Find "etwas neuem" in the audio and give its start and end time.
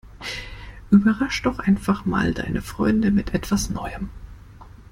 3.35-4.09